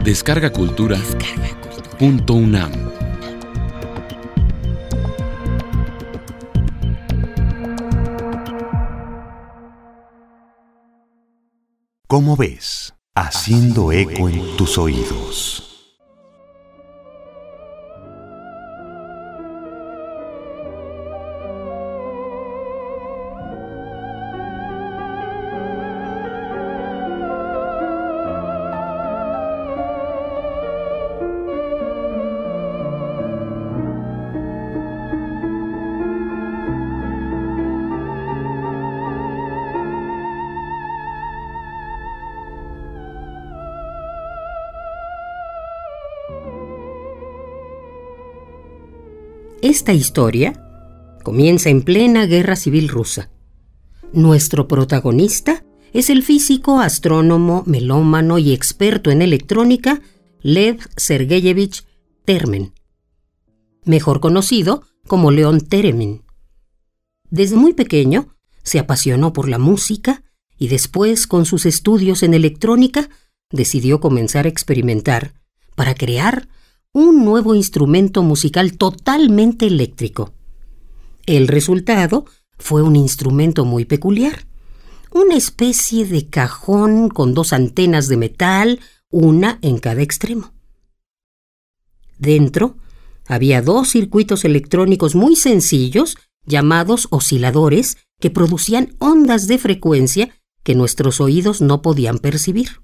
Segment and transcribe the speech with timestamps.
[0.00, 0.96] Descarga Cultura.
[1.98, 2.72] Punto UNAM.
[12.06, 12.94] ¿Cómo ves?
[13.14, 15.67] Haciendo eco en tus oídos.
[49.62, 50.52] Esta historia
[51.24, 53.28] comienza en plena guerra civil rusa.
[54.12, 60.00] Nuestro protagonista es el físico, astrónomo, melómano y experto en electrónica
[60.42, 61.84] Lev Sergeyevich
[62.24, 62.72] Termen,
[63.84, 66.22] mejor conocido como León Teremin.
[67.28, 70.22] Desde muy pequeño se apasionó por la música
[70.56, 73.08] y después, con sus estudios en electrónica,
[73.50, 75.34] decidió comenzar a experimentar
[75.74, 76.48] para crear
[76.92, 80.32] un nuevo instrumento musical totalmente eléctrico.
[81.26, 82.24] El resultado
[82.58, 84.46] fue un instrumento muy peculiar,
[85.12, 90.52] una especie de cajón con dos antenas de metal, una en cada extremo.
[92.18, 92.76] Dentro
[93.26, 100.30] había dos circuitos electrónicos muy sencillos llamados osciladores que producían ondas de frecuencia
[100.62, 102.80] que nuestros oídos no podían percibir.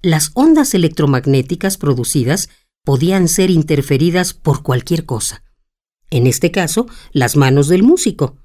[0.00, 2.48] Las ondas electromagnéticas producidas
[2.86, 5.42] podían ser interferidas por cualquier cosa.
[6.08, 8.36] En este caso, las manos del músico.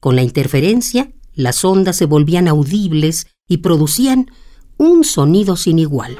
[0.00, 4.30] Con la interferencia, las ondas se volvían audibles y producían
[4.76, 6.18] un sonido sin igual.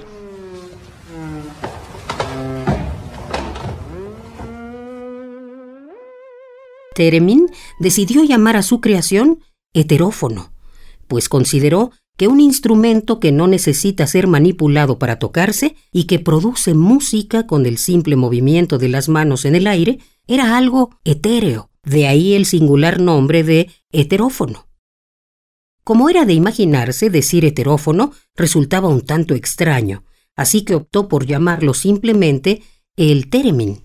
[6.97, 7.47] Teremin
[7.79, 10.53] decidió llamar a su creación heterófono,
[11.07, 16.75] pues consideró que un instrumento que no necesita ser manipulado para tocarse y que produce
[16.75, 22.09] música con el simple movimiento de las manos en el aire era algo etéreo, de
[22.09, 24.67] ahí el singular nombre de heterófono.
[25.85, 30.03] Como era de imaginarse, decir heterófono resultaba un tanto extraño,
[30.35, 32.63] así que optó por llamarlo simplemente
[32.97, 33.85] el Teremin.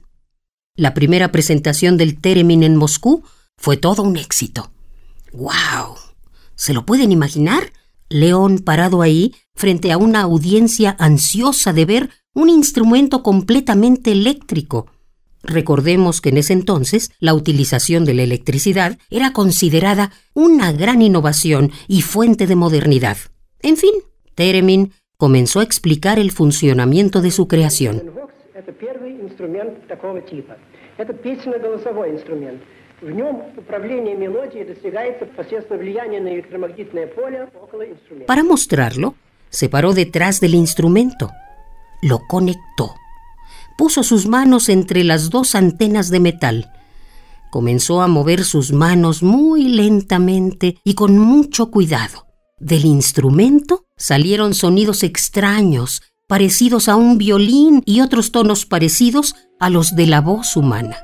[0.76, 3.24] La primera presentación del Teremin en Moscú
[3.58, 4.72] fue todo un éxito.
[5.34, 5.98] ¡Wow!
[6.56, 7.72] ¿Se lo pueden imaginar?
[8.14, 14.88] León parado ahí frente a una audiencia ansiosa de ver un instrumento completamente eléctrico.
[15.42, 21.72] Recordemos que en ese entonces la utilización de la electricidad era considerada una gran innovación
[21.88, 23.18] y fuente de modernidad.
[23.62, 23.94] En fin,
[24.36, 28.12] Teremin comenzó a explicar el funcionamiento de su creación.
[38.26, 39.16] Para mostrarlo,
[39.50, 41.32] se paró detrás del instrumento,
[42.02, 42.96] lo conectó,
[43.78, 46.72] puso sus manos entre las dos antenas de metal,
[47.52, 52.26] comenzó a mover sus manos muy lentamente y con mucho cuidado.
[52.60, 59.96] Del instrumento salieron sonidos extraños, parecidos a un violín y otros tonos parecidos a los
[59.96, 60.98] de la voz humana.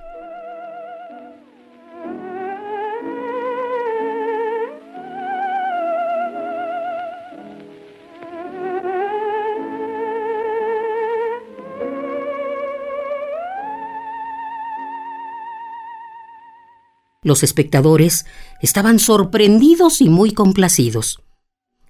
[17.29, 18.25] Los espectadores
[18.59, 21.22] estaban sorprendidos y muy complacidos.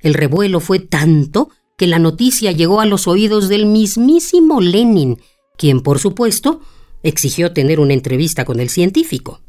[0.01, 5.17] El revuelo fue tanto que la noticia llegó a los oídos del mismísimo Lenin,
[5.57, 6.59] quien, por supuesto,
[7.03, 9.39] exigió tener una entrevista con el científico.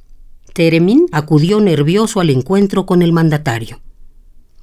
[0.54, 3.80] Teremin acudió nervioso al encuentro con el mandatario.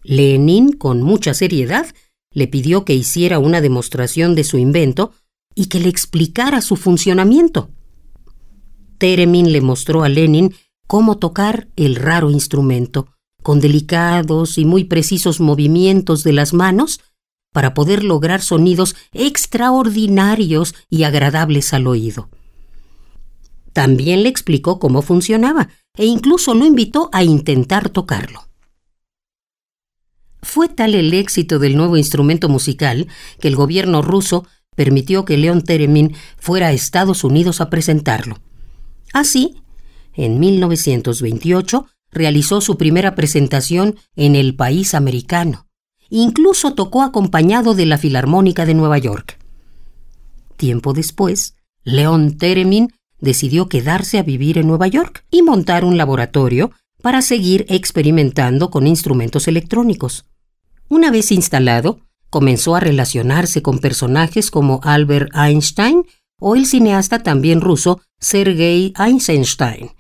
[0.04, 1.88] Lenin, con mucha seriedad,
[2.32, 5.12] le pidió que hiciera una demostración de su invento
[5.56, 7.70] y que le explicara su funcionamiento.
[8.98, 10.54] Teremin le mostró a Lenin
[10.88, 13.08] cómo tocar el raro instrumento,
[13.44, 17.02] con delicados y muy precisos movimientos de las manos,
[17.54, 22.30] para poder lograr sonidos extraordinarios y agradables al oído.
[23.74, 28.48] También le explicó cómo funcionaba e incluso lo invitó a intentar tocarlo.
[30.42, 33.08] Fue tal el éxito del nuevo instrumento musical
[33.40, 34.46] que el gobierno ruso
[34.76, 38.38] permitió que León Teremin fuera a Estados Unidos a presentarlo.
[39.14, 39.58] Así,
[40.18, 45.68] en 1928 realizó su primera presentación en el país americano
[46.10, 49.40] Incluso tocó acompañado de la Filarmónica de Nueva York.
[50.56, 56.72] Tiempo después, Leon Theremin decidió quedarse a vivir en Nueva York y montar un laboratorio
[57.02, 60.26] para seguir experimentando con instrumentos electrónicos.
[60.88, 62.00] Una vez instalado,
[62.30, 66.04] comenzó a relacionarse con personajes como Albert Einstein
[66.40, 69.92] o el cineasta también ruso Sergei Eisenstein,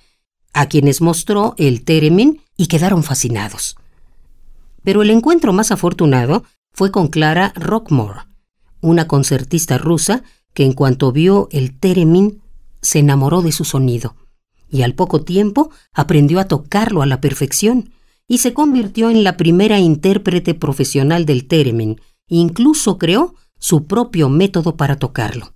[0.53, 3.75] a quienes mostró el Theremin y quedaron fascinados.
[4.83, 8.21] Pero el encuentro más afortunado fue con Clara Rockmore,
[8.81, 10.23] una concertista rusa
[10.53, 12.41] que en cuanto vio el Theremin
[12.81, 14.15] se enamoró de su sonido
[14.69, 17.91] y al poco tiempo aprendió a tocarlo a la perfección
[18.27, 24.75] y se convirtió en la primera intérprete profesional del Theremin, incluso creó su propio método
[24.75, 25.53] para tocarlo.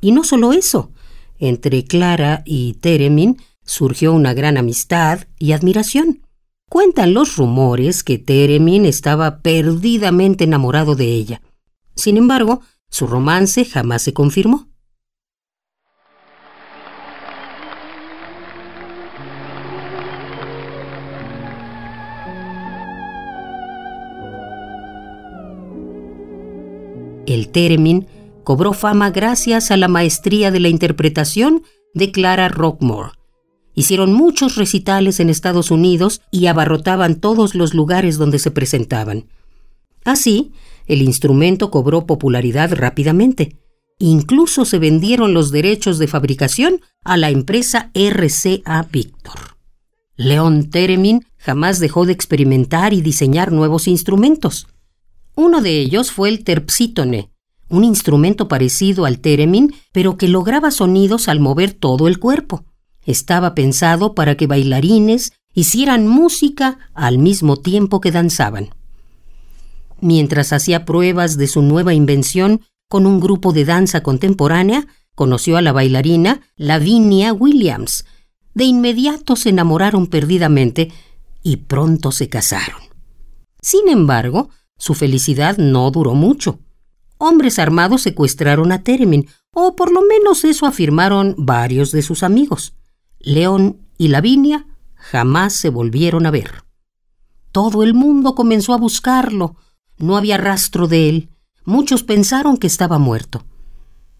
[0.00, 0.90] Y no solo eso,
[1.38, 6.22] entre Clara y Theremin surgió una gran amistad y admiración.
[6.70, 11.42] Cuentan los rumores que Theremin estaba perdidamente enamorado de ella.
[11.94, 14.68] Sin embargo, su romance jamás se confirmó.
[27.26, 28.06] El Theremin
[28.44, 33.15] cobró fama gracias a la maestría de la interpretación de Clara Rockmore.
[33.78, 39.26] Hicieron muchos recitales en Estados Unidos y abarrotaban todos los lugares donde se presentaban.
[40.02, 40.52] Así,
[40.86, 43.58] el instrumento cobró popularidad rápidamente.
[43.98, 49.58] Incluso se vendieron los derechos de fabricación a la empresa RCA Victor.
[50.16, 54.68] Leon Theremin jamás dejó de experimentar y diseñar nuevos instrumentos.
[55.34, 57.30] Uno de ellos fue el terpsítone,
[57.68, 62.64] un instrumento parecido al theremin, pero que lograba sonidos al mover todo el cuerpo.
[63.06, 68.74] Estaba pensado para que bailarines hicieran música al mismo tiempo que danzaban.
[70.00, 75.62] Mientras hacía pruebas de su nueva invención con un grupo de danza contemporánea, conoció a
[75.62, 78.04] la bailarina Lavinia Williams.
[78.54, 80.92] De inmediato se enamoraron perdidamente
[81.42, 82.80] y pronto se casaron.
[83.62, 86.58] Sin embargo, su felicidad no duró mucho.
[87.18, 92.74] Hombres armados secuestraron a Teremin, o por lo menos eso afirmaron varios de sus amigos.
[93.20, 96.64] León y Lavinia jamás se volvieron a ver.
[97.52, 99.56] Todo el mundo comenzó a buscarlo.
[99.98, 101.30] No había rastro de él.
[101.64, 103.44] Muchos pensaron que estaba muerto.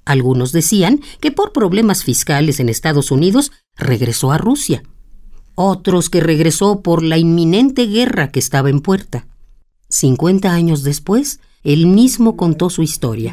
[0.04, 4.82] Algunos decían que por problemas fiscales en Estados Unidos regresó a Rusia.
[5.54, 9.26] Otros que regresó por la inminente guerra que estaba en puerta.
[9.88, 13.32] Cincuenta años después, él mismo contó su historia.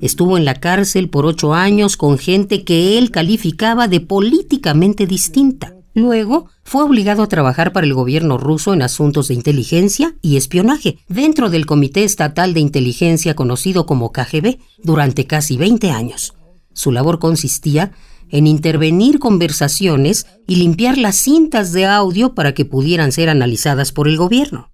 [0.00, 5.74] Estuvo en la cárcel por ocho años con gente que él calificaba de políticamente distinta.
[5.94, 10.98] Luego fue obligado a trabajar para el gobierno ruso en asuntos de inteligencia y espionaje
[11.08, 16.34] dentro del Comité Estatal de Inteligencia conocido como KGB durante casi 20 años.
[16.72, 17.92] Su labor consistía
[18.30, 24.06] en intervenir conversaciones y limpiar las cintas de audio para que pudieran ser analizadas por
[24.06, 24.70] el gobierno.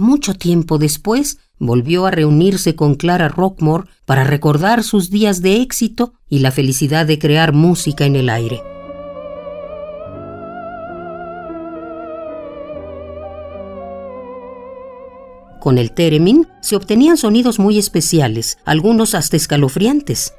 [0.00, 6.14] Mucho tiempo después, volvió a reunirse con Clara Rockmore para recordar sus días de éxito
[6.26, 8.62] y la felicidad de crear música en el aire.
[15.60, 20.32] Con el Theremin se obtenían sonidos muy especiales, algunos hasta escalofriantes.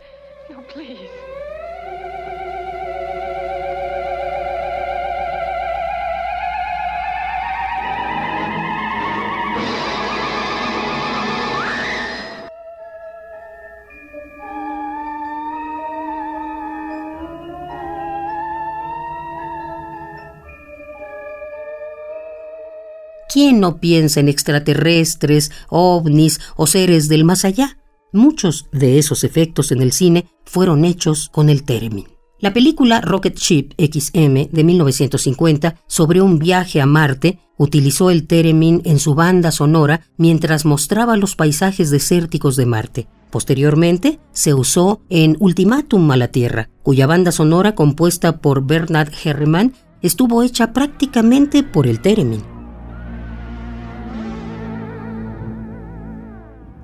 [23.31, 27.77] ¿Quién no piensa en extraterrestres, ovnis o seres del más allá?
[28.11, 32.09] Muchos de esos efectos en el cine fueron hechos con el Theremin.
[32.39, 38.81] La película Rocket Ship XM de 1950 sobre un viaje a Marte utilizó el Theremin
[38.83, 43.07] en su banda sonora mientras mostraba los paisajes desérticos de Marte.
[43.29, 49.73] Posteriormente se usó en Ultimátum a la Tierra, cuya banda sonora compuesta por Bernard Herrmann
[50.01, 52.60] estuvo hecha prácticamente por el Theremin.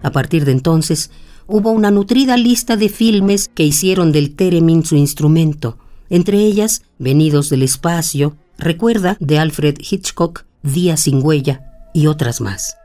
[0.07, 1.11] A partir de entonces,
[1.47, 5.77] hubo una nutrida lista de filmes que hicieron del Theremin su instrumento,
[6.09, 12.77] entre ellas Venidos del Espacio, Recuerda de Alfred Hitchcock, Día sin huella y otras más.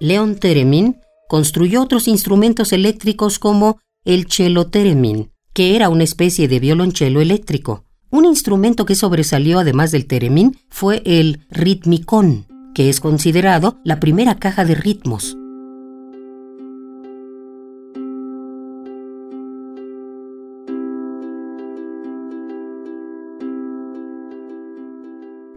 [0.00, 0.98] Leon Theremin
[1.30, 7.87] construyó otros instrumentos eléctricos como el cello Theremin, que era una especie de violonchelo eléctrico.
[8.10, 14.36] Un instrumento que sobresalió además del Theremin fue el ritmicón, que es considerado la primera
[14.36, 15.36] caja de ritmos.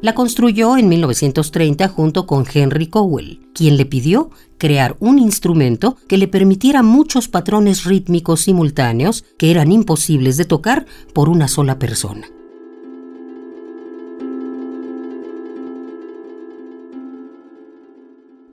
[0.01, 6.17] La construyó en 1930 junto con Henry Cowell, quien le pidió crear un instrumento que
[6.17, 12.27] le permitiera muchos patrones rítmicos simultáneos que eran imposibles de tocar por una sola persona.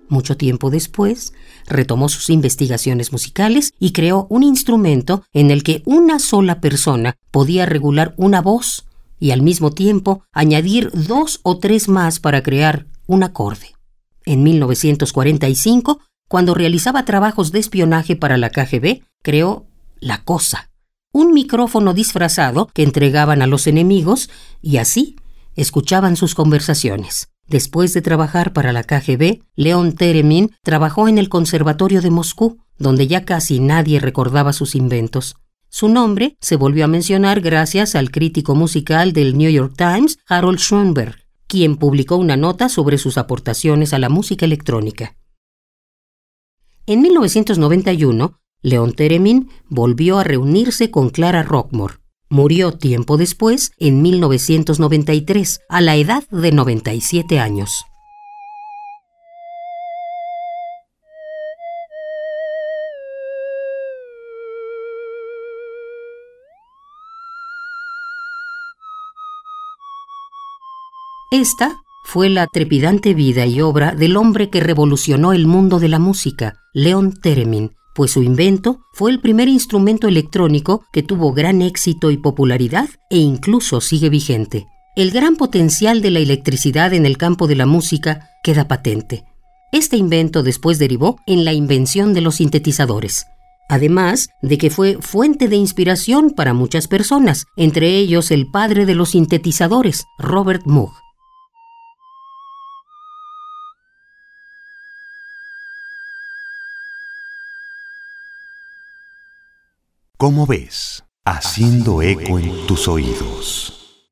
[0.08, 1.32] Mucho tiempo después,
[1.66, 7.66] retomó sus investigaciones musicales y creó un instrumento en el que una sola persona podía
[7.66, 8.86] regular una voz
[9.20, 13.74] y al mismo tiempo añadir dos o tres más para crear un acorde.
[14.24, 19.66] En 1945, cuando realizaba trabajos de espionaje para la KGB, creó
[20.00, 20.70] La Cosa,
[21.12, 24.30] un micrófono disfrazado que entregaban a los enemigos
[24.62, 25.16] y así
[25.56, 27.30] escuchaban sus conversaciones.
[27.48, 33.06] Después de trabajar para la KGB, León Teremin trabajó en el Conservatorio de Moscú, donde
[33.06, 35.36] ya casi nadie recordaba sus inventos.
[35.70, 40.58] Su nombre se volvió a mencionar gracias al crítico musical del New York Times, Harold
[40.58, 45.16] Schoenberg, quien publicó una nota sobre sus aportaciones a la música electrónica.
[46.86, 51.94] En 1991, Leon Theremin volvió a reunirse con Clara Rockmore.
[52.30, 57.86] Murió tiempo después, en 1993, a la edad de 97 años.
[71.30, 75.98] Esta fue la trepidante vida y obra del hombre que revolucionó el mundo de la
[75.98, 82.12] música, Leon Theremin, pues su invento fue el primer instrumento electrónico que tuvo gran éxito
[82.12, 84.68] y popularidad e incluso sigue vigente.
[84.94, 89.24] El gran potencial de la electricidad en el campo de la música queda patente.
[89.72, 93.26] Este invento después derivó en la invención de los sintetizadores,
[93.68, 98.94] además de que fue fuente de inspiración para muchas personas, entre ellos el padre de
[98.94, 100.92] los sintetizadores, Robert Moog.
[110.20, 111.04] ¿Cómo ves?
[111.24, 114.02] Haciendo eco en tus oídos.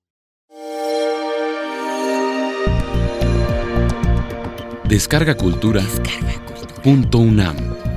[4.85, 5.81] Descarga Cultura.
[5.81, 7.96] Descarga cultura.